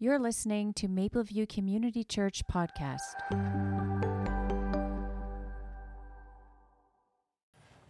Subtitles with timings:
[0.00, 3.00] You're listening to Mapleview Community Church podcast.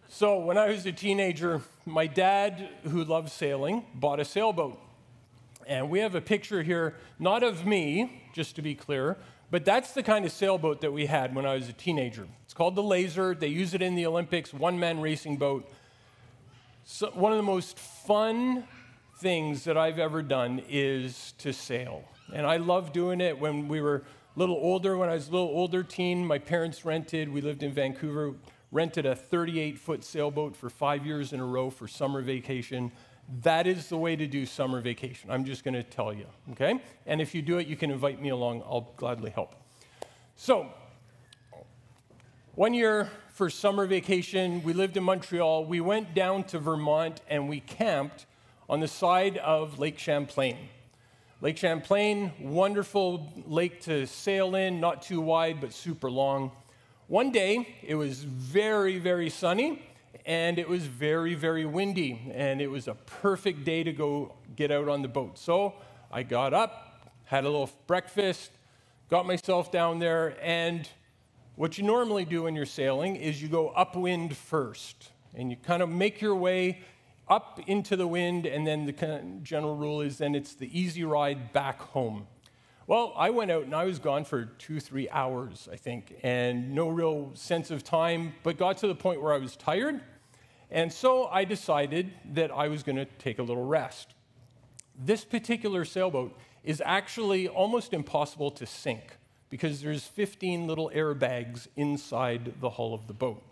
[0.07, 4.81] So, when I was a teenager, my dad, who loved sailing, bought a sailboat.
[5.67, 9.15] And we have a picture here, not of me, just to be clear,
[9.51, 12.27] but that's the kind of sailboat that we had when I was a teenager.
[12.43, 13.35] It's called the Laser.
[13.35, 15.71] They use it in the Olympics, one man racing boat.
[16.85, 18.63] So, one of the most fun
[19.19, 22.03] things that I've ever done is to sail.
[22.33, 24.97] And I love doing it when we were a little older.
[24.97, 28.35] When I was a little older teen, my parents rented, we lived in Vancouver,
[28.71, 32.91] rented a 38 foot sailboat for five years in a row for summer vacation.
[33.41, 35.29] That is the way to do summer vacation.
[35.29, 36.81] I'm just going to tell you, okay?
[37.05, 38.63] And if you do it, you can invite me along.
[38.63, 39.53] I'll gladly help.
[40.35, 40.67] So,
[42.55, 45.65] one year for summer vacation, we lived in Montreal.
[45.65, 48.25] We went down to Vermont and we camped
[48.69, 50.55] on the side of Lake Champlain.
[51.41, 56.51] Lake Champlain, wonderful lake to sail in, not too wide, but super long.
[57.07, 59.81] One day, it was very, very sunny,
[60.23, 64.69] and it was very, very windy, and it was a perfect day to go get
[64.69, 65.39] out on the boat.
[65.39, 65.73] So
[66.11, 68.51] I got up, had a little breakfast,
[69.09, 70.87] got myself down there, and
[71.55, 75.81] what you normally do when you're sailing is you go upwind first, and you kind
[75.81, 76.81] of make your way
[77.29, 81.53] up into the wind, and then the general rule is then it's the easy ride
[81.53, 82.27] back home.
[82.87, 86.73] Well, I went out and I was gone for two, three hours, I think, and
[86.73, 90.01] no real sense of time, but got to the point where I was tired.
[90.71, 94.15] And so I decided that I was going to take a little rest.
[94.97, 99.17] This particular sailboat is actually almost impossible to sink
[99.49, 103.43] because there's 15 little airbags inside the hull of the boat.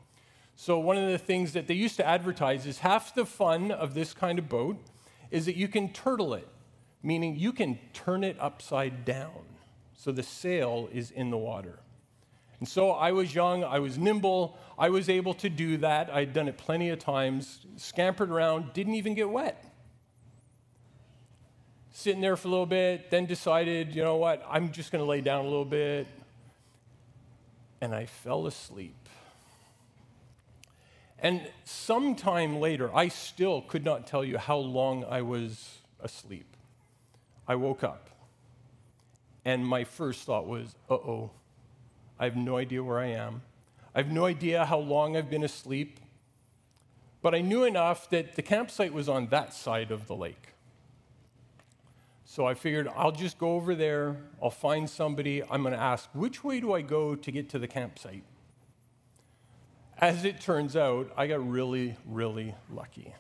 [0.59, 3.94] So, one of the things that they used to advertise is half the fun of
[3.94, 4.77] this kind of boat
[5.30, 6.47] is that you can turtle it,
[7.03, 9.44] meaning you can turn it upside down.
[9.94, 11.77] So the sail is in the water.
[12.59, 16.09] And so I was young, I was nimble, I was able to do that.
[16.09, 19.64] I'd done it plenty of times, scampered around, didn't even get wet.
[21.92, 25.10] Sitting there for a little bit, then decided, you know what, I'm just going to
[25.10, 26.08] lay down a little bit.
[27.80, 28.95] And I fell asleep.
[31.20, 36.45] And sometime later, I still could not tell you how long I was asleep.
[37.48, 38.10] I woke up,
[39.45, 41.32] and my first thought was, uh oh,
[42.20, 43.42] I have no idea where I am.
[43.95, 46.00] I have no idea how long I've been asleep.
[47.22, 50.54] But I knew enough that the campsite was on that side of the lake.
[52.26, 56.10] So I figured I'll just go over there, I'll find somebody, I'm going to ask,
[56.14, 58.23] which way do I go to get to the campsite?
[59.99, 63.15] As it turns out, I got really, really lucky.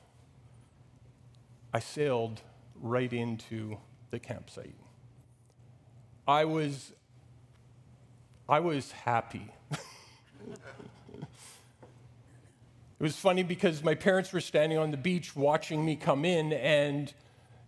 [1.73, 2.39] I sailed
[2.79, 3.77] right into
[4.11, 4.75] the campsite.
[6.27, 6.93] I was,
[8.47, 9.51] I was happy.
[9.71, 9.79] it
[12.99, 17.11] was funny because my parents were standing on the beach watching me come in, and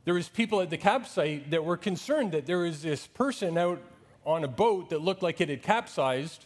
[0.05, 3.81] there was people at the campsite that were concerned that there was this person out
[4.23, 6.45] on a boat that looked like it had capsized,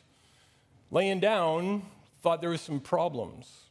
[0.92, 1.84] laying down,
[2.24, 3.66] thought there was some problems.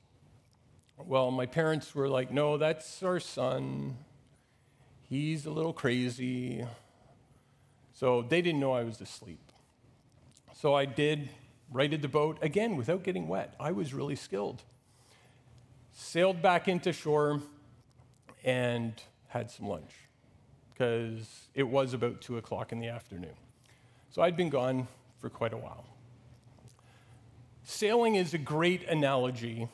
[0.98, 3.96] Well, my parents were like, no, that's our son.
[5.08, 6.64] He's a little crazy.
[7.94, 9.40] So they didn't know I was asleep.
[10.54, 11.30] So I did,
[11.72, 13.54] righted the boat, again, without getting wet.
[13.58, 14.62] I was really skilled.
[15.94, 17.40] Sailed back into shore
[18.44, 18.92] and
[19.28, 19.92] had some lunch
[20.72, 23.34] because it was about 2 o'clock in the afternoon.
[24.10, 24.88] So I'd been gone
[25.18, 25.86] for quite a while.
[27.64, 29.68] Sailing is a great analogy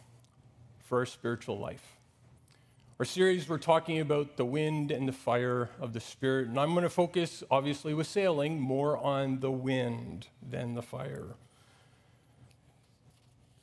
[0.80, 1.96] for our spiritual life.
[2.98, 6.72] Our series, we're talking about the wind and the fire of the Spirit, and I'm
[6.72, 11.28] going to focus, obviously, with sailing more on the wind than the fire.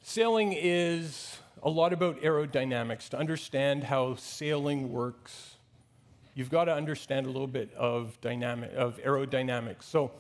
[0.02, 3.09] Sailing is a lot about aerodynamics.
[3.09, 5.57] To understand how sailing works,
[6.34, 9.83] you've got to understand a little bit of, dynamic, of aerodynamics.
[9.83, 10.12] So,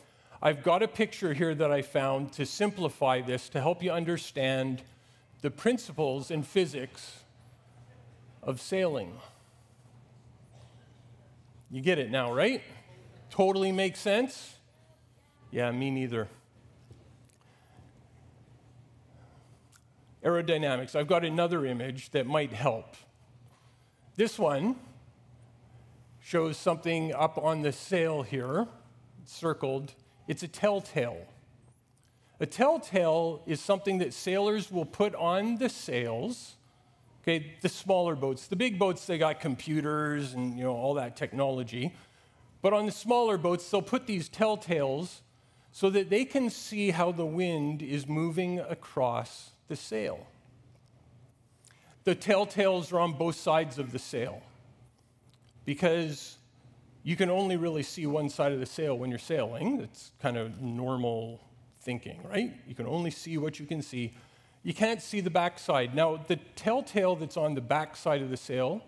[0.41, 4.83] I've got a picture here that I found to simplify this to help you understand
[5.41, 7.23] the principles in physics
[8.43, 9.13] of sailing.
[11.71, 12.61] You get it now, right?
[13.29, 14.55] Totally makes sense?
[15.51, 16.27] Yeah, me neither.
[20.23, 20.95] Aerodynamics.
[20.95, 22.95] I've got another image that might help.
[24.15, 24.75] This one
[26.19, 28.67] shows something up on the sail here,
[29.25, 29.93] circled
[30.27, 31.25] it's a telltale.
[32.39, 36.55] A telltale is something that sailors will put on the sails.
[37.21, 38.47] Okay, the smaller boats.
[38.47, 41.95] The big boats, they got computers and you know all that technology.
[42.61, 45.21] But on the smaller boats, they'll put these telltales
[45.71, 50.25] so that they can see how the wind is moving across the sail.
[52.05, 54.41] The telltales are on both sides of the sail
[55.65, 56.37] because
[57.05, 59.79] you can only really see one side of the sail when you're sailing.
[59.79, 61.39] It's kind of normal
[61.81, 62.51] thinking, right?
[62.67, 64.15] You can only see what you can see.
[64.63, 65.93] You can't see the backside.
[65.93, 68.81] Now, the telltale that's on the backside of the sail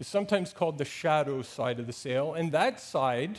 [0.00, 2.34] is sometimes called the shadow side of the sail.
[2.34, 3.38] And that side,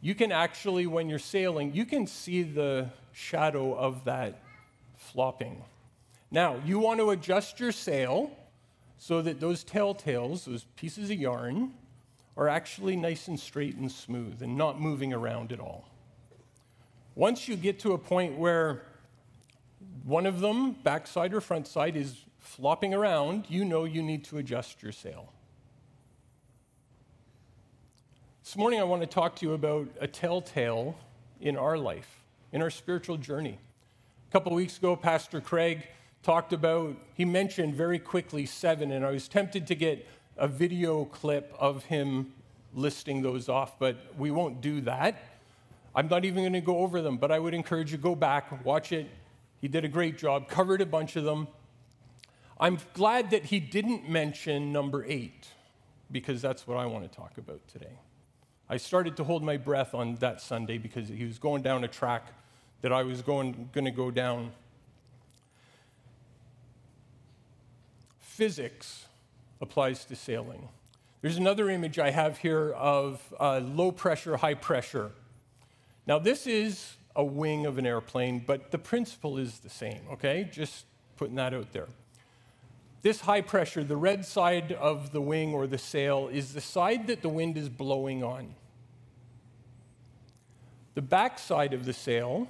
[0.00, 4.42] you can actually, when you're sailing, you can see the shadow of that
[4.96, 5.62] flopping.
[6.32, 8.36] Now, you want to adjust your sail
[8.98, 11.74] so that those telltales, those pieces of yarn,
[12.36, 15.88] are actually nice and straight and smooth and not moving around at all.
[17.14, 18.82] Once you get to a point where
[20.04, 24.38] one of them, backside or front side, is flopping around, you know you need to
[24.38, 25.32] adjust your sail.
[28.42, 30.96] This morning, I want to talk to you about a telltale
[31.40, 33.58] in our life, in our spiritual journey.
[34.28, 35.86] A couple weeks ago, Pastor Craig
[36.22, 40.06] talked about, he mentioned very quickly seven, and I was tempted to get
[40.36, 42.32] a video clip of him
[42.74, 45.22] listing those off, but we won't do that.
[45.94, 48.64] I'm not even going to go over them, but I would encourage you go back,
[48.64, 49.08] watch it.
[49.60, 51.48] He did a great job, covered a bunch of them.
[52.58, 55.48] I'm glad that he didn't mention number eight,
[56.10, 57.98] because that's what I want to talk about today.
[58.68, 61.88] I started to hold my breath on that Sunday because he was going down a
[61.88, 62.28] track
[62.80, 64.52] that I was going, going to go down.
[68.18, 69.06] Physics
[69.62, 70.68] applies to sailing.
[71.22, 75.12] There's another image I have here of uh, low pressure, high pressure.
[76.06, 80.48] Now, this is a wing of an airplane, but the principle is the same, okay?
[80.52, 80.84] Just
[81.16, 81.86] putting that out there.
[83.02, 87.06] This high pressure, the red side of the wing or the sail, is the side
[87.06, 88.54] that the wind is blowing on.
[90.94, 92.48] The back side of the sail,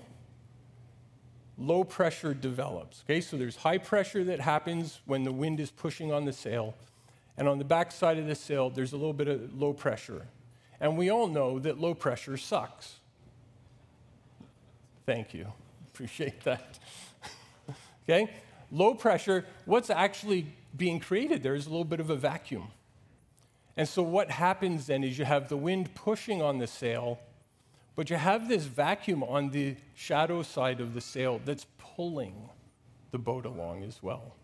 [1.58, 3.02] low pressure develops.
[3.04, 6.74] Okay, so there's high pressure that happens when the wind is pushing on the sail.
[7.36, 10.26] And on the back side of the sail, there's a little bit of low pressure.
[10.80, 12.96] And we all know that low pressure sucks.
[15.06, 15.46] Thank you.
[15.92, 16.78] Appreciate that.
[18.04, 18.30] okay?
[18.70, 20.46] Low pressure, what's actually
[20.76, 22.68] being created there is a little bit of a vacuum.
[23.76, 27.18] And so what happens then is you have the wind pushing on the sail,
[27.94, 32.48] but you have this vacuum on the shadow side of the sail that's pulling
[33.10, 34.34] the boat along as well.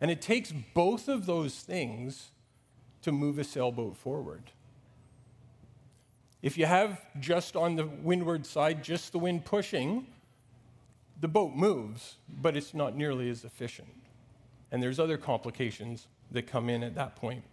[0.00, 2.30] And it takes both of those things
[3.02, 4.50] to move a sailboat forward.
[6.42, 10.06] If you have just on the windward side, just the wind pushing,
[11.20, 13.88] the boat moves, but it's not nearly as efficient.
[14.70, 17.44] And there's other complications that come in at that point.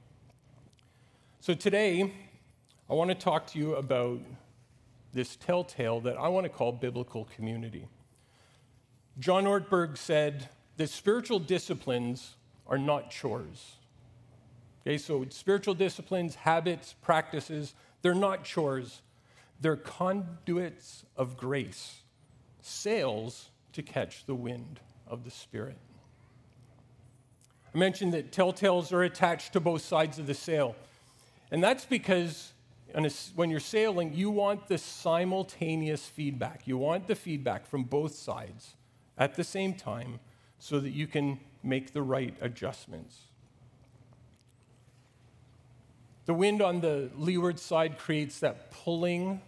[1.39, 2.11] So today,
[2.89, 4.19] I want to talk to you about
[5.13, 7.87] this telltale that I want to call biblical community.
[9.19, 12.35] John Ortberg said that spiritual disciplines
[12.67, 13.75] are not chores.
[14.81, 19.01] Okay, so spiritual disciplines, habits, practices, they're not chores.
[19.59, 22.01] They're conduits of grace,
[22.61, 25.77] sails to catch the wind of the Spirit.
[27.73, 30.75] I mentioned that telltales are attached to both sides of the sail.
[31.51, 32.53] And that's because
[33.35, 36.63] when you're sailing, you want the simultaneous feedback.
[36.65, 38.75] You want the feedback from both sides
[39.17, 40.19] at the same time
[40.61, 43.17] so that you can make the right adjustments.
[46.25, 49.41] The wind on the leeward side creates that pulling,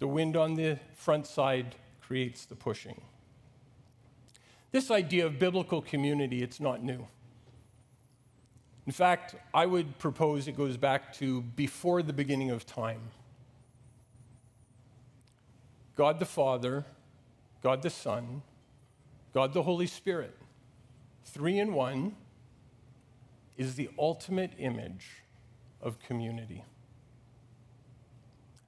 [0.00, 3.00] the wind on the front side creates the pushing.
[4.72, 7.06] This idea of biblical community, it's not new.
[8.86, 13.12] In fact, I would propose it goes back to before the beginning of time.
[15.94, 16.84] God the Father,
[17.62, 18.42] God the Son,
[19.32, 20.36] God the Holy Spirit,
[21.24, 22.16] three in one,
[23.56, 25.06] is the ultimate image
[25.82, 26.64] of community.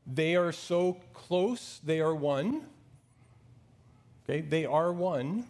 [0.07, 2.67] They are so close, they are one.
[4.25, 5.47] Okay, they are one.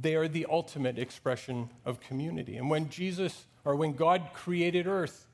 [0.00, 2.56] They are the ultimate expression of community.
[2.56, 5.26] And when Jesus, or when God created earth,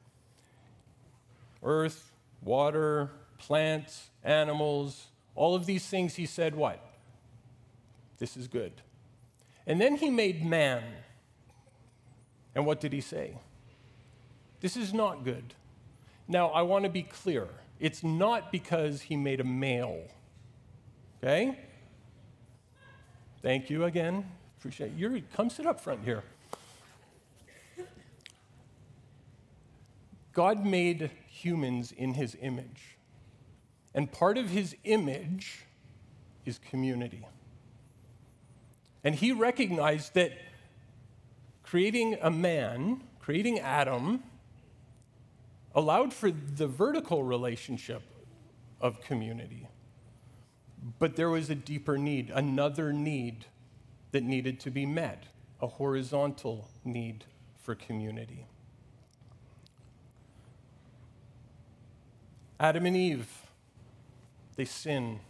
[1.63, 2.11] earth,
[2.43, 6.85] water, plants, animals, all of these things, he said, What?
[8.19, 8.73] This is good.
[9.67, 10.83] And then he made man.
[12.55, 13.39] And what did he say?
[14.61, 15.55] This is not good.
[16.27, 17.49] Now, I want to be clear.
[17.79, 20.03] It's not because he made a male.
[21.23, 21.59] Okay?
[23.43, 24.29] Thank you again.
[24.59, 25.23] Appreciate you.
[25.35, 26.25] Come sit up front here.
[30.33, 32.97] God made humans in his image.
[33.95, 35.65] And part of his image
[36.45, 37.27] is community.
[39.09, 40.33] And he recognized that
[41.63, 44.23] creating a man, creating Adam,
[45.75, 48.03] allowed for the vertical relationship
[48.83, 49.67] of community.
[50.99, 53.47] But there was a deeper need, another need
[54.13, 55.25] that needed to be met,
[55.63, 57.25] a horizontal need
[57.57, 58.45] for community.
[62.61, 63.27] Adam and Eve,
[64.57, 65.21] they sin,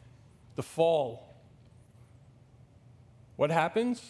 [0.57, 1.28] the fall.
[3.39, 4.03] What happens?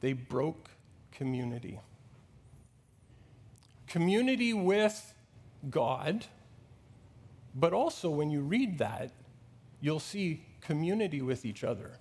[0.00, 0.68] They broke
[1.12, 1.80] community.
[3.86, 5.14] Community with
[5.70, 6.26] God,
[7.54, 9.12] but also when you read that,
[9.80, 11.92] you'll see community with each other.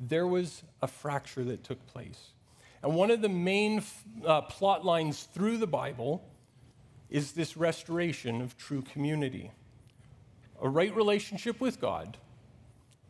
[0.00, 2.28] There was a fracture that took place.
[2.80, 3.82] And one of the main
[4.24, 6.22] uh, plot lines through the Bible
[7.10, 9.50] is this restoration of true community
[10.62, 12.16] a right relationship with God,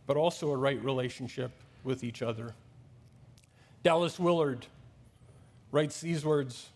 [0.06, 1.52] but also a right relationship
[1.84, 2.54] with each other.
[3.82, 4.66] Dallas Willard
[5.70, 6.70] writes these words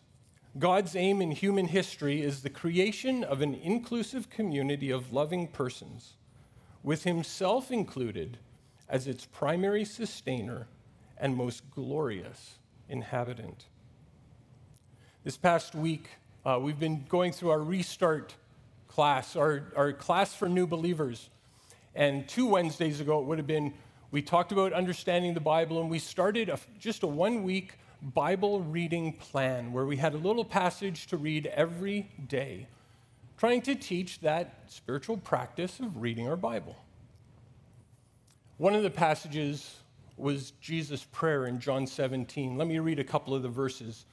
[0.58, 6.14] God's aim in human history is the creation of an inclusive community of loving persons,
[6.82, 8.38] with Himself included
[8.88, 10.66] as its primary sustainer
[11.16, 13.64] and most glorious inhabitant.
[15.24, 16.08] This past week,
[16.44, 18.34] uh, we've been going through our restart
[18.88, 21.30] class, our, our class for new believers.
[21.94, 23.72] And two Wednesdays ago, it would have been,
[24.12, 28.60] we talked about understanding the Bible, and we started a, just a one week Bible
[28.60, 32.66] reading plan where we had a little passage to read every day,
[33.38, 36.76] trying to teach that spiritual practice of reading our Bible.
[38.58, 39.76] One of the passages
[40.18, 42.58] was Jesus' prayer in John 17.
[42.58, 44.04] Let me read a couple of the verses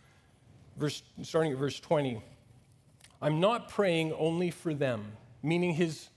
[0.78, 2.24] verse, starting at verse 20.
[3.22, 5.12] I'm not praying only for them,
[5.44, 6.08] meaning his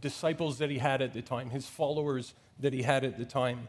[0.00, 3.68] disciples that he had at the time, his followers that he had at the time,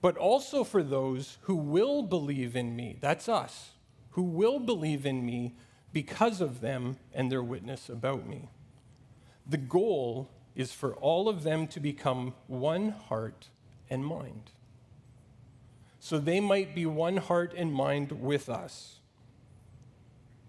[0.00, 2.96] but also for those who will believe in me.
[3.00, 3.70] That's us,
[4.10, 5.54] who will believe in me
[5.92, 8.48] because of them and their witness about me.
[9.46, 13.48] The goal is for all of them to become one heart
[13.88, 14.50] and mind.
[15.98, 19.00] So they might be one heart and mind with us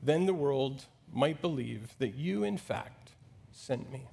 [0.01, 3.11] then the world might believe that you, in fact,
[3.51, 4.07] sent me.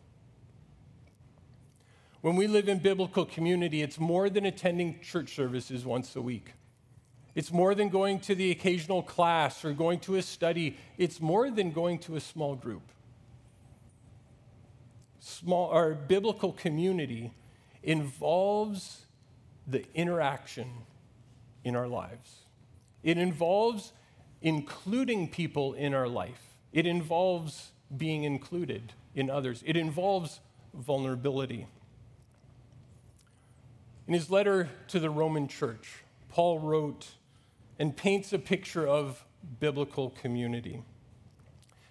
[2.21, 6.55] When we live in biblical community, it's more than attending church services once a week.
[7.35, 10.77] It's more than going to the occasional class or going to a study.
[10.97, 12.83] It's more than going to a small group.
[15.21, 17.33] Small, our biblical community
[17.85, 19.07] involves
[19.69, 20.69] the interaction
[21.63, 22.39] in our lives.
[23.05, 23.93] It involves
[24.43, 26.57] including people in our life.
[26.73, 30.41] It involves being included in others, it involves
[30.75, 31.67] vulnerability.
[34.09, 37.09] In his letter to the Roman church, Paul wrote
[37.79, 39.23] and paints a picture of
[39.61, 40.83] biblical community.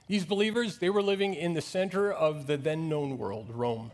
[0.07, 3.91] These believers, they were living in the center of the then known world, Rome.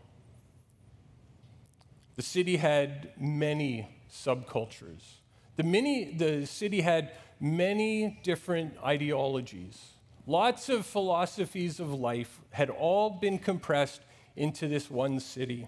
[2.15, 5.01] The city had many subcultures.
[5.57, 7.11] The, many, the city had
[7.41, 9.95] many different ideologies.
[10.25, 14.01] Lots of philosophies of life had all been compressed
[14.37, 15.67] into this one city.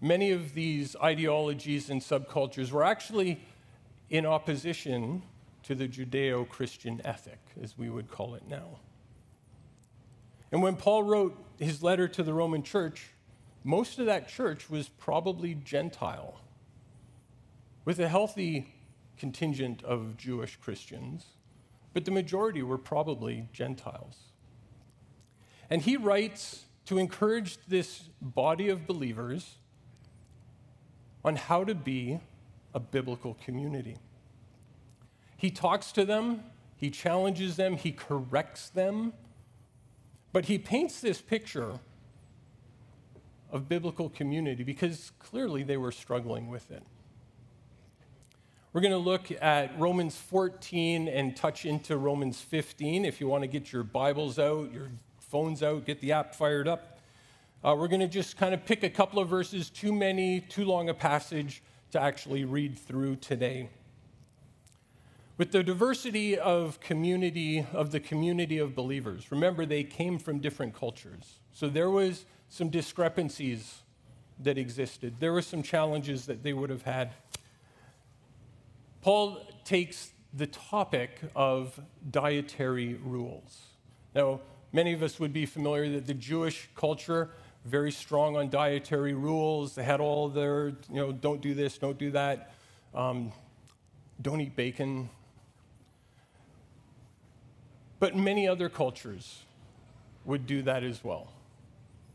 [0.00, 3.40] Many of these ideologies and subcultures were actually
[4.10, 5.22] in opposition
[5.62, 8.78] to the Judeo Christian ethic, as we would call it now.
[10.52, 13.08] And when Paul wrote his letter to the Roman church,
[13.64, 16.40] most of that church was probably Gentile,
[17.84, 18.74] with a healthy
[19.18, 21.24] contingent of Jewish Christians,
[21.92, 24.18] but the majority were probably Gentiles.
[25.68, 29.56] And he writes to encourage this body of believers
[31.26, 32.20] on how to be
[32.72, 33.96] a biblical community.
[35.36, 36.44] He talks to them,
[36.76, 39.12] he challenges them, he corrects them,
[40.32, 41.80] but he paints this picture
[43.50, 46.82] of biblical community because clearly they were struggling with it.
[48.72, 53.04] We're going to look at Romans 14 and touch into Romans 15.
[53.04, 56.68] If you want to get your Bibles out, your phones out, get the app fired
[56.68, 56.95] up.
[57.64, 60.64] Uh, we're going to just kind of pick a couple of verses, too many, too
[60.64, 63.68] long a passage to actually read through today.
[65.38, 70.74] With the diversity of community, of the community of believers, remember they came from different
[70.74, 71.40] cultures.
[71.52, 73.82] So there was some discrepancies
[74.40, 75.14] that existed.
[75.18, 77.12] There were some challenges that they would have had.
[79.00, 83.62] Paul takes the topic of dietary rules.
[84.14, 84.40] Now,
[84.72, 87.30] many of us would be familiar that the Jewish culture
[87.66, 89.74] very strong on dietary rules.
[89.74, 92.52] They had all their, you know, don't do this, don't do that,
[92.94, 93.32] um,
[94.22, 95.10] don't eat bacon.
[97.98, 99.42] But many other cultures
[100.24, 101.32] would do that as well.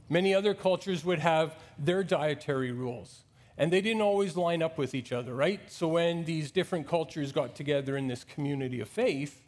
[0.09, 3.23] Many other cultures would have their dietary rules.
[3.57, 5.59] And they didn't always line up with each other, right?
[5.71, 9.45] So when these different cultures got together in this community of faith,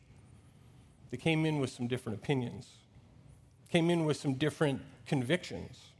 [1.11, 2.69] they came in with some different opinions,
[3.71, 5.92] came in with some different convictions.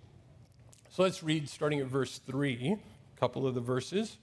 [0.93, 4.17] So let's read starting at verse 3, a couple of the verses.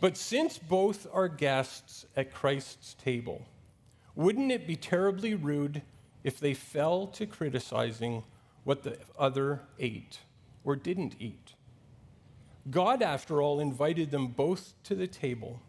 [0.00, 3.44] But since both are guests at Christ's table,
[4.14, 5.82] wouldn't it be terribly rude
[6.24, 8.24] if they fell to criticizing
[8.64, 10.20] what the other ate
[10.64, 11.52] or didn't eat?
[12.70, 15.60] God, after all, invited them both to the table.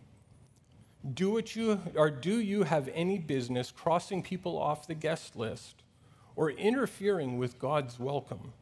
[1.14, 5.84] Do what you or do you have any business crossing people off the guest list
[6.38, 8.54] or interfering with God's welcome?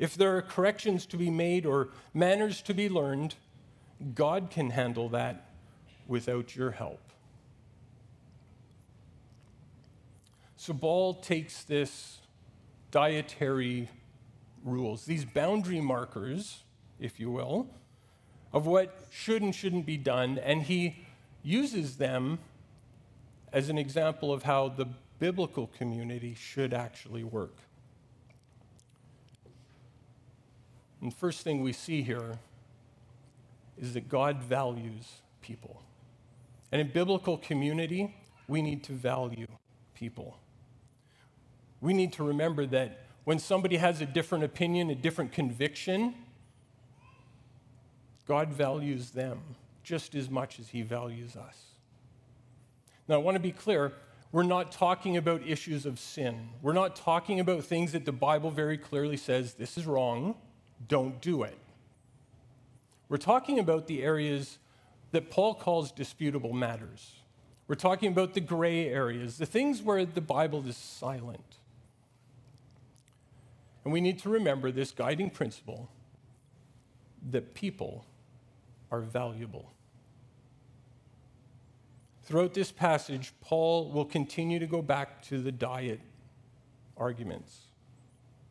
[0.00, 3.34] If there are corrections to be made or manners to be learned,
[4.14, 5.50] God can handle that
[6.08, 7.02] without your help.
[10.56, 12.20] So Paul takes this
[12.90, 13.90] dietary
[14.64, 16.64] rules, these boundary markers,
[16.98, 17.68] if you will,
[18.54, 21.04] of what should and shouldn't be done, and he
[21.42, 22.38] uses them
[23.52, 24.86] as an example of how the
[25.18, 27.56] biblical community should actually work.
[31.00, 32.38] And the first thing we see here
[33.80, 35.82] is that God values people.
[36.70, 38.14] And in biblical community,
[38.46, 39.46] we need to value
[39.94, 40.36] people.
[41.80, 46.14] We need to remember that when somebody has a different opinion, a different conviction,
[48.26, 49.40] God values them
[49.82, 51.56] just as much as he values us.
[53.08, 53.92] Now, I want to be clear
[54.32, 56.50] we're not talking about issues of sin.
[56.62, 60.36] We're not talking about things that the Bible very clearly says this is wrong
[60.86, 61.58] don't do it.
[63.08, 64.58] We're talking about the areas
[65.12, 67.16] that Paul calls disputable matters.
[67.66, 71.56] We're talking about the gray areas, the things where the Bible is silent.
[73.84, 75.90] And we need to remember this guiding principle
[77.30, 78.04] that people
[78.90, 79.72] are valuable.
[82.24, 86.00] Throughout this passage, Paul will continue to go back to the diet
[86.96, 87.58] arguments,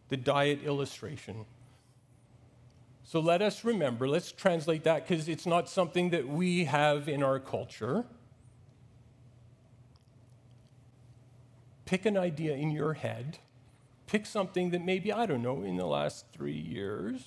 [0.09, 1.45] the diet illustration.
[3.09, 7.23] So let us remember, let's translate that because it's not something that we have in
[7.23, 8.05] our culture.
[11.85, 13.39] Pick an idea in your head.
[14.05, 17.25] Pick something that maybe, I don't know, in the last three years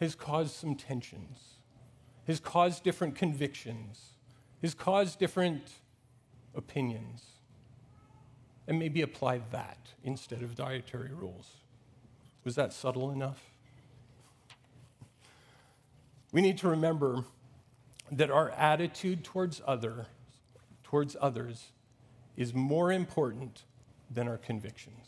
[0.00, 1.38] has caused some tensions,
[2.26, 4.14] has caused different convictions,
[4.62, 5.74] has caused different
[6.56, 7.22] opinions.
[8.66, 11.52] And maybe apply that instead of dietary rules.
[12.42, 13.59] Was that subtle enough?
[16.32, 17.24] We need to remember
[18.12, 20.06] that our attitude towards others,
[20.84, 21.72] towards others
[22.36, 23.64] is more important
[24.10, 25.06] than our convictions.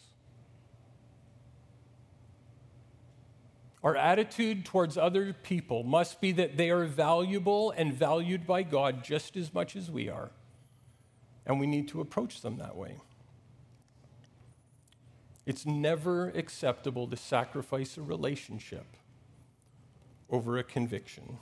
[3.83, 9.03] Our attitude towards other people must be that they are valuable and valued by God
[9.03, 10.31] just as much as we are.
[11.45, 12.99] And we need to approach them that way.
[15.45, 18.87] It's never acceptable to sacrifice a relationship
[20.33, 21.39] over a conviction.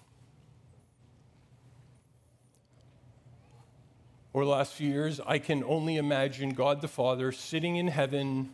[4.35, 8.51] Over the last few years, I can only imagine God the Father sitting in heaven,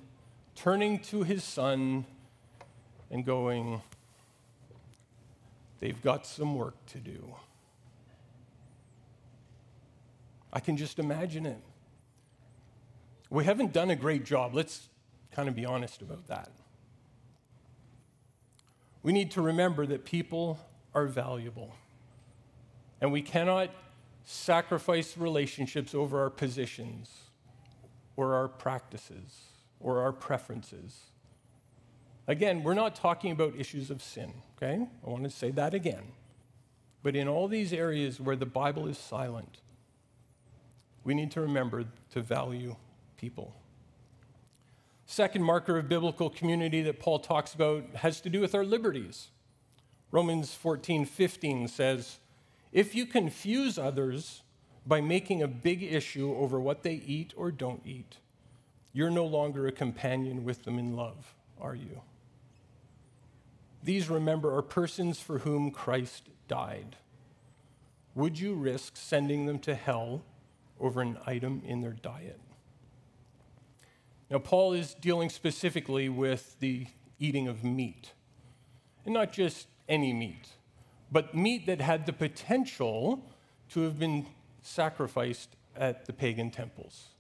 [0.55, 2.05] turning to his Son,
[3.11, 3.83] and going,
[5.79, 7.35] They've got some work to do.
[10.53, 11.59] I can just imagine it.
[13.29, 14.55] We haven't done a great job.
[14.55, 14.89] Let's
[15.33, 16.51] kind of be honest about that.
[19.07, 20.59] We need to remember that people
[20.93, 21.73] are valuable.
[23.01, 23.71] And we cannot
[24.25, 27.13] sacrifice relationships over our positions
[28.17, 29.45] or our practices
[29.79, 31.03] or our preferences.
[32.27, 34.89] Again, we're not talking about issues of sin, okay?
[35.07, 36.03] I want to say that again.
[37.05, 39.59] But in all these areas where the Bible is silent,
[41.05, 42.75] we need to remember to value
[43.17, 43.55] people.
[45.07, 49.29] Second marker of biblical community that Paul talks about has to do with our liberties.
[50.11, 52.19] Romans 14, 15 says,
[52.73, 54.43] If you confuse others
[54.85, 58.17] by making a big issue over what they eat or don't eat,
[58.93, 62.01] you're no longer a companion with them in love, are you?
[63.83, 66.97] These, remember, are persons for whom Christ died.
[68.17, 70.25] Would you risk sending them to hell
[70.81, 72.41] over an item in their diet?
[74.31, 76.87] Now, Paul is dealing specifically with the
[77.19, 78.13] eating of meat,
[79.05, 80.49] and not just any meat,
[81.13, 83.25] but meat that had the potential
[83.71, 84.27] to have been
[84.63, 87.11] sacrificed at the pagan temples.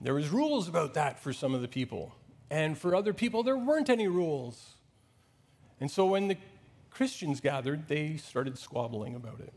[0.00, 2.14] There was rules about that for some of the people,
[2.50, 4.74] and for other people there weren't any rules.
[5.80, 6.36] And so when the
[6.90, 9.52] Christians gathered, they started squabbling about it.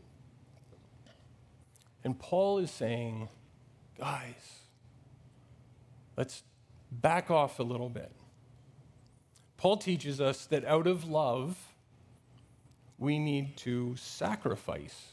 [2.02, 3.28] And Paul is saying,
[3.98, 4.58] guys,
[6.16, 6.42] let's
[6.90, 8.12] back off a little bit.
[9.56, 11.56] Paul teaches us that out of love,
[12.98, 15.12] we need to sacrifice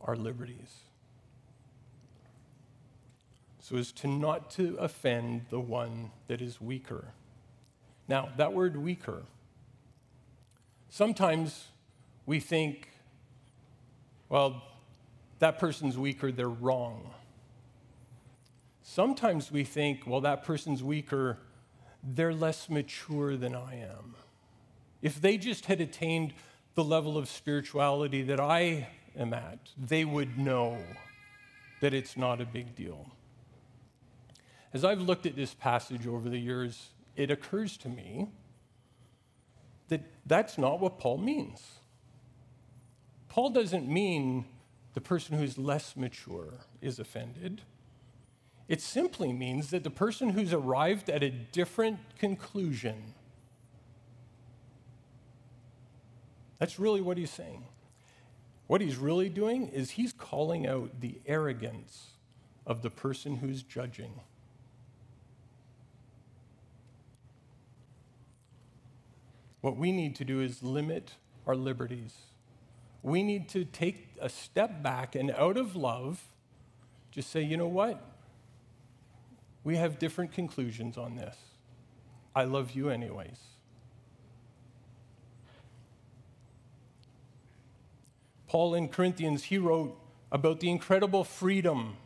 [0.00, 0.80] our liberties
[3.62, 7.12] so as to not to offend the one that is weaker.
[8.08, 9.22] Now, that word weaker,
[10.88, 11.68] sometimes
[12.26, 12.88] we think,
[14.28, 14.62] well,
[15.38, 17.10] that person's weaker, they're wrong.
[18.94, 21.38] Sometimes we think, well, that person's weaker,
[22.02, 24.16] they're less mature than I am.
[25.00, 26.34] If they just had attained
[26.74, 30.76] the level of spirituality that I am at, they would know
[31.80, 33.10] that it's not a big deal.
[34.74, 38.28] As I've looked at this passage over the years, it occurs to me
[39.88, 41.62] that that's not what Paul means.
[43.30, 44.44] Paul doesn't mean
[44.92, 47.62] the person who's less mature is offended.
[48.68, 53.14] It simply means that the person who's arrived at a different conclusion.
[56.58, 57.64] That's really what he's saying.
[58.68, 62.10] What he's really doing is he's calling out the arrogance
[62.66, 64.20] of the person who's judging.
[69.60, 72.14] What we need to do is limit our liberties.
[73.02, 76.22] We need to take a step back and out of love,
[77.10, 78.11] just say, you know what?
[79.64, 81.36] We have different conclusions on this.
[82.34, 83.38] I love you anyways.
[88.48, 89.98] Paul in Corinthians, he wrote
[90.30, 91.96] about the incredible freedom,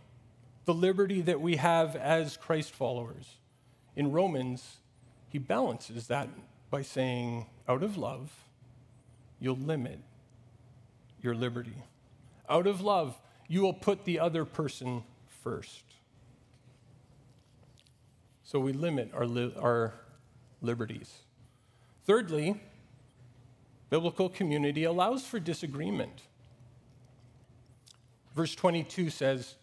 [0.64, 3.36] the liberty that we have as Christ followers.
[3.96, 4.76] In Romans,
[5.28, 6.28] he balances that
[6.70, 8.32] by saying, out of love,
[9.40, 9.98] you'll limit
[11.20, 11.82] your liberty.
[12.48, 15.02] Out of love, you will put the other person
[15.42, 15.82] first.
[18.46, 19.92] So we limit our, li- our
[20.62, 21.12] liberties.
[22.04, 22.60] Thirdly,
[23.90, 26.22] biblical community allows for disagreement.
[28.36, 29.56] Verse 22 says,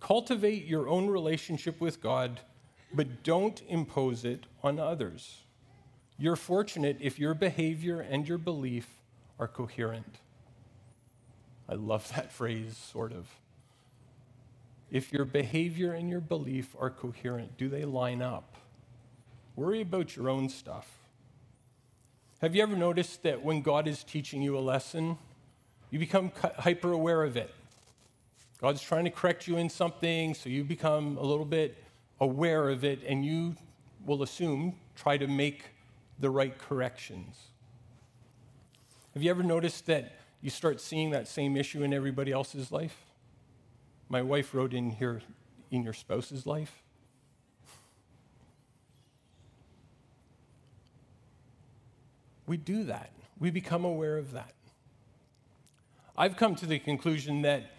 [0.00, 2.40] Cultivate your own relationship with God,
[2.94, 5.42] but don't impose it on others.
[6.16, 8.88] You're fortunate if your behavior and your belief
[9.38, 10.16] are coherent.
[11.68, 13.28] I love that phrase, sort of.
[14.90, 18.56] If your behavior and your belief are coherent, do they line up?
[19.54, 20.88] Worry about your own stuff.
[22.40, 25.18] Have you ever noticed that when God is teaching you a lesson,
[25.90, 27.54] you become hyper aware of it?
[28.60, 31.76] God's trying to correct you in something, so you become a little bit
[32.18, 33.56] aware of it, and you
[34.04, 35.64] will assume, try to make
[36.18, 37.36] the right corrections.
[39.14, 43.09] Have you ever noticed that you start seeing that same issue in everybody else's life?
[44.10, 45.22] My wife wrote in here,
[45.70, 46.82] in your spouse's life.
[52.44, 53.12] We do that.
[53.38, 54.54] We become aware of that.
[56.18, 57.70] I've come to the conclusion that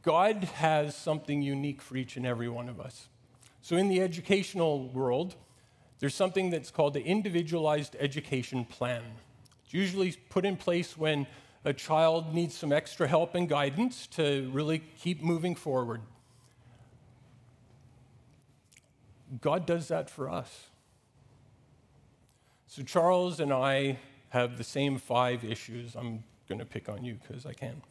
[0.00, 3.08] God has something unique for each and every one of us.
[3.60, 5.36] So, in the educational world,
[5.98, 9.02] there's something that's called the individualized education plan.
[9.64, 11.26] It's usually put in place when
[11.64, 16.00] a child needs some extra help and guidance to really keep moving forward.
[19.40, 20.66] God does that for us.
[22.66, 23.98] So, Charles and I
[24.30, 25.94] have the same five issues.
[25.94, 27.82] I'm going to pick on you because I can.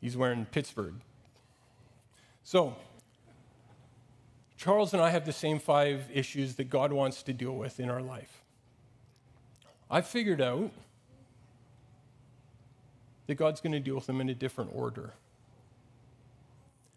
[0.00, 0.94] He's wearing Pittsburgh.
[2.44, 2.76] So,
[4.56, 7.88] Charles and I have the same five issues that God wants to deal with in
[7.88, 8.42] our life.
[9.90, 10.70] I figured out
[13.30, 15.12] that God's going to deal with them in a different order.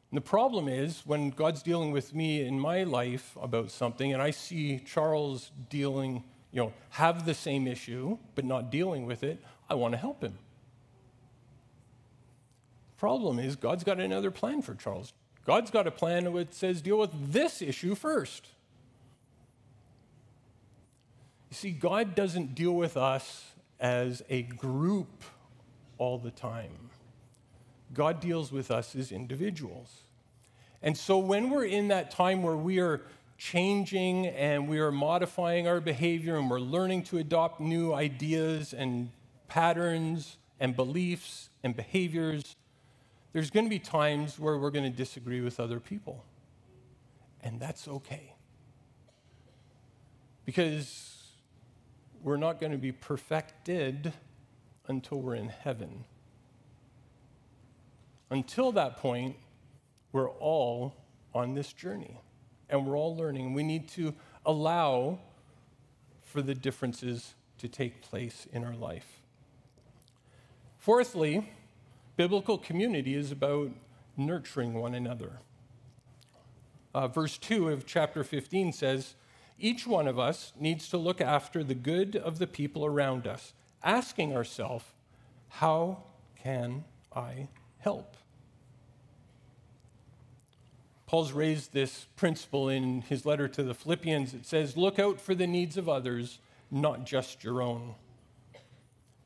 [0.09, 4.19] And the problem is when God's dealing with me in my life about something and
[4.19, 9.43] I see Charles dealing, you know, have the same issue but not dealing with it,
[9.69, 10.33] I want to help him.
[12.95, 15.13] The Problem is God's got another plan for Charles.
[15.45, 18.47] God's got a plan that says deal with this issue first.
[21.51, 25.23] You see, God doesn't deal with us as a group
[26.03, 26.89] all the time.
[27.93, 30.01] God deals with us as individuals.
[30.81, 33.03] And so when we're in that time where we are
[33.37, 39.11] changing and we are modifying our behavior and we're learning to adopt new ideas and
[39.47, 42.57] patterns and beliefs and behaviors,
[43.31, 46.25] there's going to be times where we're going to disagree with other people.
[47.41, 48.33] And that's okay.
[50.43, 51.21] Because
[52.21, 54.11] we're not going to be perfected
[54.87, 56.05] until we're in heaven.
[58.29, 59.35] Until that point,
[60.11, 60.95] we're all
[61.33, 62.19] on this journey
[62.69, 63.53] and we're all learning.
[63.53, 64.13] We need to
[64.45, 65.19] allow
[66.21, 69.21] for the differences to take place in our life.
[70.77, 71.51] Fourthly,
[72.17, 73.71] biblical community is about
[74.17, 75.39] nurturing one another.
[76.93, 79.15] Uh, verse 2 of chapter 15 says,
[79.57, 83.53] Each one of us needs to look after the good of the people around us,
[83.83, 84.85] asking ourselves,
[85.49, 86.03] How
[86.41, 87.47] can I
[87.79, 88.15] help?
[91.05, 94.33] Paul's raised this principle in his letter to the Philippians.
[94.33, 96.39] It says, Look out for the needs of others,
[96.71, 97.95] not just your own.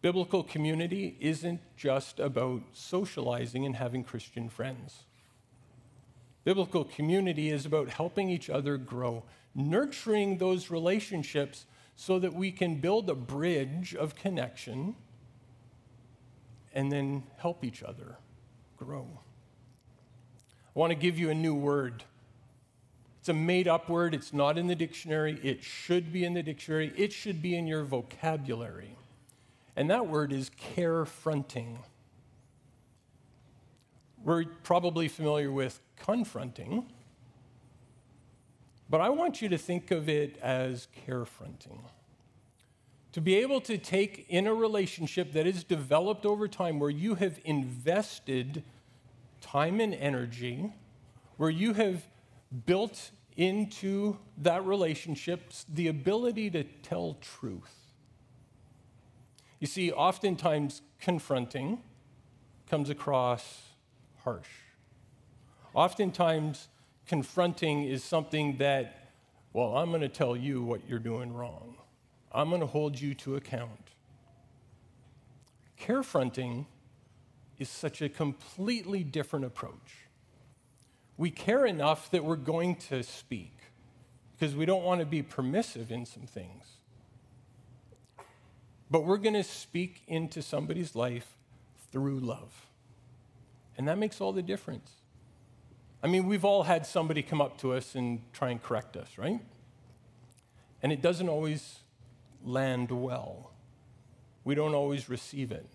[0.01, 5.05] Biblical community isn't just about socializing and having Christian friends.
[6.43, 9.23] Biblical community is about helping each other grow,
[9.55, 11.65] nurturing those relationships
[11.97, 14.95] so that we can build a bridge of connection
[16.71, 18.17] and then help each other
[18.77, 19.07] grow.
[20.75, 22.03] I want to give you a new word.
[23.19, 25.39] It's a made up word, it's not in the dictionary.
[25.41, 28.95] It should be in the dictionary, it should be in your vocabulary.
[29.75, 31.79] And that word is carefronting.
[34.23, 36.85] We're probably familiar with confronting,
[38.89, 41.79] but I want you to think of it as carefronting.
[43.13, 47.15] To be able to take in a relationship that is developed over time where you
[47.15, 48.63] have invested
[49.41, 50.71] time and energy,
[51.37, 52.07] where you have
[52.65, 57.75] built into that relationship the ability to tell truth.
[59.59, 61.79] You see, oftentimes confronting
[62.69, 63.61] comes across
[64.23, 64.47] harsh.
[65.73, 66.67] Oftentimes,
[67.07, 69.11] confronting is something that,
[69.53, 71.75] well, I'm going to tell you what you're doing wrong.
[72.31, 73.91] I'm going to hold you to account.
[75.79, 76.65] Carefronting
[77.57, 80.07] is such a completely different approach.
[81.17, 83.57] We care enough that we're going to speak
[84.33, 86.65] because we don't want to be permissive in some things.
[88.91, 91.35] But we're going to speak into somebody's life
[91.91, 92.67] through love.
[93.77, 94.91] And that makes all the difference.
[96.03, 99.17] I mean, we've all had somebody come up to us and try and correct us,
[99.17, 99.39] right?
[100.83, 101.79] And it doesn't always
[102.43, 103.51] land well.
[104.43, 105.65] We don't always receive it.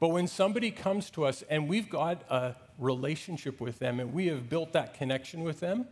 [0.00, 4.26] But when somebody comes to us and we've got a relationship with them and we
[4.26, 5.86] have built that connection with them,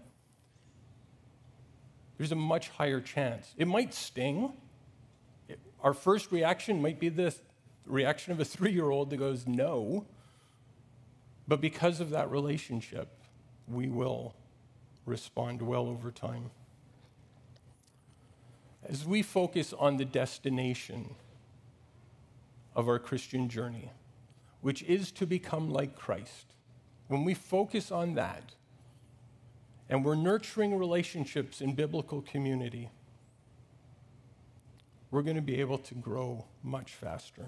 [2.19, 3.55] there's a much higher chance.
[3.57, 4.53] It might sting.
[5.83, 7.35] Our first reaction might be the
[7.87, 10.07] reaction of a three year old that goes, no.
[11.47, 13.20] But because of that relationship,
[13.71, 14.35] we will
[15.07, 16.51] respond well over time.
[18.89, 21.15] As we focus on the destination
[22.75, 23.91] of our Christian journey,
[24.61, 26.55] which is to become like Christ,
[27.09, 28.55] when we focus on that
[29.89, 32.91] and we're nurturing relationships in biblical community,
[35.11, 37.47] we're going to be able to grow much faster.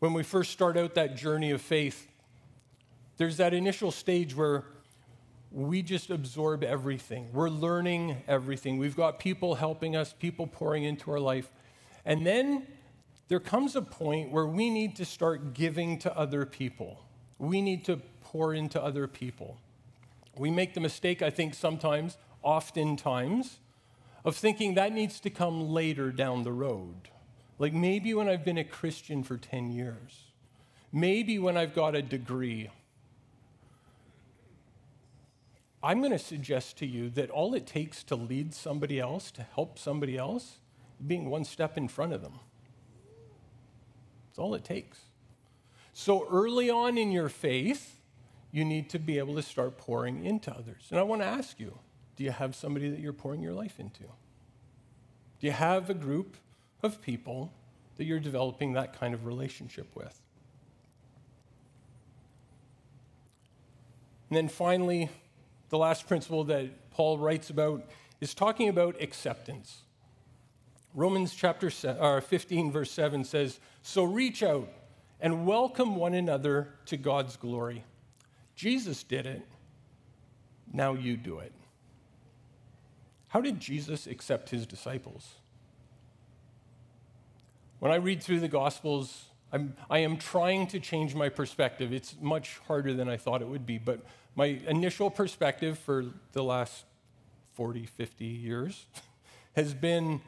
[0.00, 2.08] When we first start out that journey of faith,
[3.22, 4.64] there's that initial stage where
[5.52, 7.28] we just absorb everything.
[7.32, 8.78] We're learning everything.
[8.78, 11.52] We've got people helping us, people pouring into our life.
[12.04, 12.66] And then
[13.28, 17.04] there comes a point where we need to start giving to other people.
[17.38, 19.56] We need to pour into other people.
[20.36, 23.60] We make the mistake, I think, sometimes, oftentimes,
[24.24, 27.08] of thinking that needs to come later down the road.
[27.60, 30.24] Like maybe when I've been a Christian for 10 years,
[30.92, 32.68] maybe when I've got a degree.
[35.82, 39.42] I'm going to suggest to you that all it takes to lead somebody else, to
[39.42, 40.58] help somebody else,
[41.04, 42.38] being one step in front of them.
[44.28, 45.00] That's all it takes.
[45.92, 48.00] So early on in your faith,
[48.52, 50.86] you need to be able to start pouring into others.
[50.90, 51.78] And I want to ask you
[52.14, 54.02] do you have somebody that you're pouring your life into?
[54.02, 56.36] Do you have a group
[56.82, 57.52] of people
[57.96, 60.20] that you're developing that kind of relationship with?
[64.28, 65.10] And then finally,
[65.72, 67.86] the last principle that Paul writes about
[68.20, 69.84] is talking about acceptance.
[70.94, 74.68] Romans chapter uh, 15, verse 7 says, So reach out
[75.18, 77.84] and welcome one another to God's glory.
[78.54, 79.40] Jesus did it.
[80.70, 81.54] Now you do it.
[83.28, 85.36] How did Jesus accept his disciples?
[87.78, 91.92] When I read through the Gospels, I'm, I am trying to change my perspective.
[91.92, 94.00] It's much harder than I thought it would be, but
[94.34, 96.84] my initial perspective for the last
[97.52, 98.86] 40, 50 years
[99.56, 100.22] has been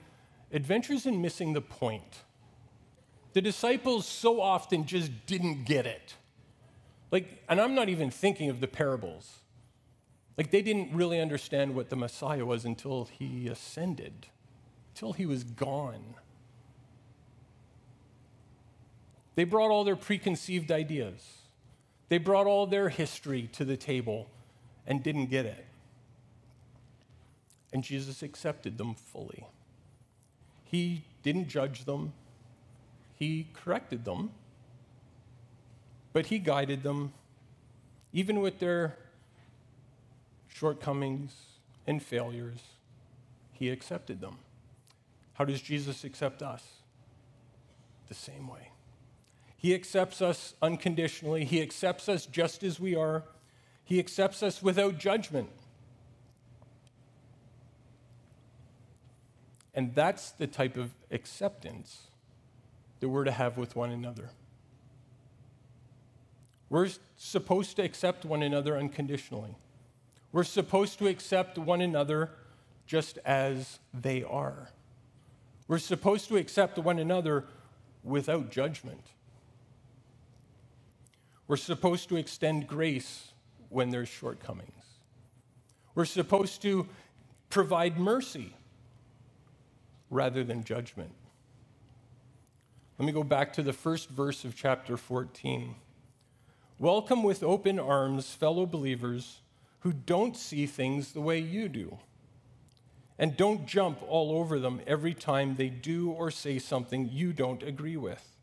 [0.53, 2.19] adventures in missing the point.
[3.33, 6.15] The disciples so often just didn't get it.
[7.11, 9.39] Like, and I'm not even thinking of the parables.
[10.37, 14.27] Like, they didn't really understand what the Messiah was until he ascended,
[14.95, 16.15] until he was gone.
[19.35, 21.39] They brought all their preconceived ideas,
[22.09, 24.29] they brought all their history to the table
[24.87, 25.65] and didn't get it.
[27.73, 29.47] And Jesus accepted them fully.
[30.65, 32.13] He didn't judge them,
[33.17, 34.31] He corrected them,
[36.13, 37.13] but He guided them,
[38.13, 38.97] even with their
[40.49, 41.33] shortcomings
[41.87, 42.61] and failures.
[43.53, 44.39] He accepted them.
[45.35, 46.63] How does Jesus accept us?
[48.09, 48.69] The same way.
[49.65, 51.47] He accepts us unconditionally.
[51.47, 53.23] He accepts us just as we are.
[53.83, 55.49] He accepts us without judgment.
[59.73, 62.09] And that's the type of acceptance
[63.01, 64.29] that we're to have with one another.
[66.69, 69.57] We're supposed to accept one another unconditionally.
[70.31, 72.33] We're supposed to accept one another
[72.87, 74.69] just as they are.
[75.69, 77.47] We're supposed to accept one another
[78.03, 79.01] without judgment.
[81.47, 83.33] We're supposed to extend grace
[83.69, 84.71] when there's shortcomings.
[85.95, 86.89] We're supposed to
[87.51, 88.55] provide mercy
[90.11, 91.13] rather than judgment.
[92.99, 95.75] Let me go back to the first verse of chapter 14.
[96.79, 99.41] Welcome with open arms, fellow believers
[99.81, 101.99] who don't see things the way you do.
[103.19, 107.63] And don't jump all over them every time they do or say something you don't
[107.63, 108.34] agree with.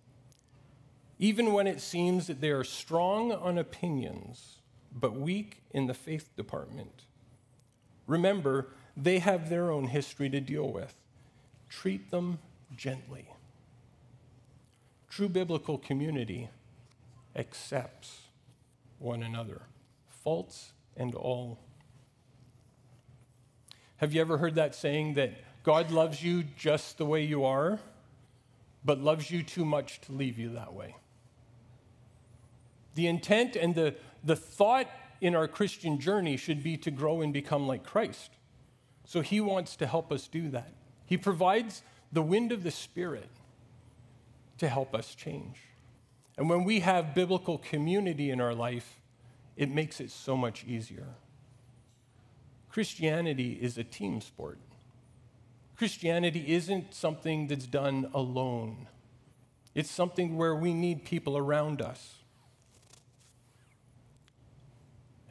[1.22, 4.58] Even when it seems that they are strong on opinions,
[4.92, 7.06] but weak in the faith department.
[8.08, 10.96] Remember, they have their own history to deal with
[11.70, 12.38] treat them
[12.76, 13.26] gently.
[15.10, 16.50] True biblical community
[17.36, 18.24] accepts
[19.00, 19.62] one another,
[20.10, 21.60] faults and all.
[23.98, 27.80] Have you ever heard that saying that God loves you just the way you are,
[28.84, 30.96] but loves you too much to leave you that way?
[32.96, 34.88] The intent and the, the thought
[35.22, 38.32] in our Christian journey should be to grow and become like Christ.
[39.06, 40.74] So he wants to help us do that.
[41.06, 43.30] He provides the wind of the Spirit
[44.58, 45.58] to help us change.
[46.38, 49.00] And when we have biblical community in our life,
[49.56, 51.08] it makes it so much easier.
[52.70, 54.58] Christianity is a team sport.
[55.76, 58.88] Christianity isn't something that's done alone,
[59.76, 62.21] it's something where we need people around us.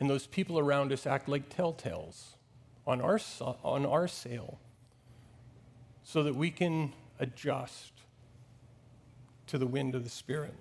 [0.00, 2.36] And those people around us act like telltales
[2.86, 3.20] on our,
[3.62, 4.58] on our sail
[6.02, 7.92] so that we can adjust
[9.46, 10.54] to the wind of the Spirit.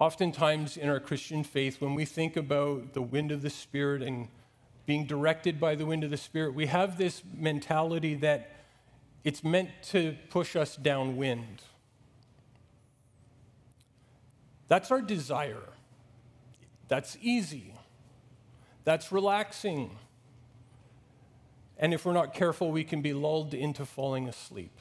[0.00, 4.28] Oftentimes in our Christian faith, when we think about the wind of the Spirit and
[4.86, 8.50] being directed by the wind of the Spirit, we have this mentality that
[9.22, 11.62] it's meant to push us downwind.
[14.68, 15.62] That's our desire.
[16.88, 17.74] That's easy.
[18.84, 19.96] That's relaxing.
[21.78, 24.78] And if we're not careful, we can be lulled into falling asleep.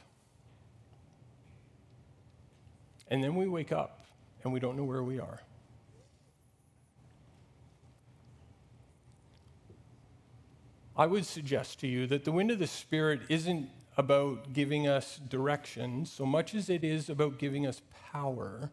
[3.09, 4.05] And then we wake up
[4.43, 5.41] and we don't know where we are.
[10.95, 15.19] I would suggest to you that the wind of the Spirit isn't about giving us
[15.29, 17.81] direction so much as it is about giving us
[18.11, 18.71] power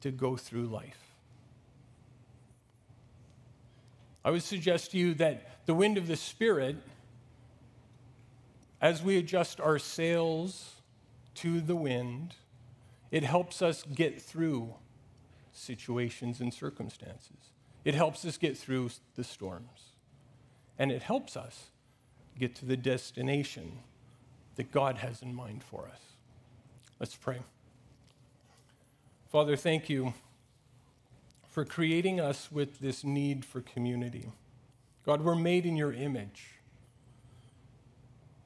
[0.00, 0.98] to go through life.
[4.24, 6.76] I would suggest to you that the wind of the Spirit
[8.80, 10.82] as we adjust our sails
[11.34, 12.34] to the wind,
[13.10, 14.74] it helps us get through
[15.52, 17.52] situations and circumstances.
[17.84, 19.94] It helps us get through the storms.
[20.78, 21.70] And it helps us
[22.38, 23.80] get to the destination
[24.54, 26.00] that God has in mind for us.
[27.00, 27.40] Let's pray.
[29.30, 30.14] Father, thank you
[31.50, 34.32] for creating us with this need for community.
[35.04, 36.46] God, we're made in your image.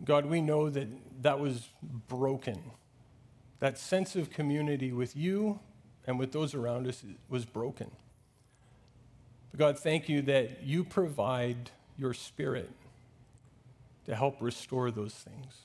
[0.04, 0.88] God, we know that
[1.22, 1.68] that was
[2.08, 2.60] broken.
[3.60, 5.60] That sense of community with you
[6.04, 7.92] and with those around us was broken.
[9.52, 12.70] But God, thank you that you provide your spirit
[14.06, 15.58] to help restore those things.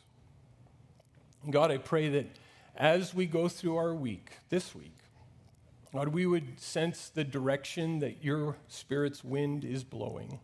[1.49, 2.27] God, I pray that
[2.75, 4.93] as we go through our week, this week,
[5.93, 10.39] God, we would sense the direction that your Spirit's wind is blowing,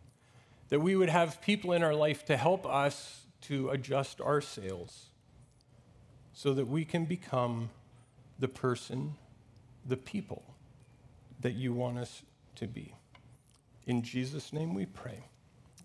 [0.68, 5.10] that we would have people in our life to help us to adjust our sails
[6.32, 7.70] so that we can become
[8.38, 9.14] the person,
[9.86, 10.42] the people
[11.40, 12.22] that you want us
[12.56, 12.94] to be.
[13.86, 15.24] In Jesus' name we pray.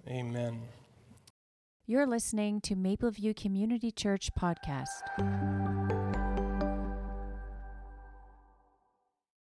[0.07, 0.61] Amen.
[1.85, 4.87] You're listening to Mapleview Community Church podcast.